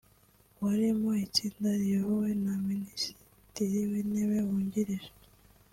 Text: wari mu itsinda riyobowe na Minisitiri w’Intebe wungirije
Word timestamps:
wari 0.61 0.87
mu 0.99 1.11
itsinda 1.25 1.69
riyobowe 1.81 2.29
na 2.45 2.53
Minisitiri 2.69 3.77
w’Intebe 3.91 4.37
wungirije 4.47 5.09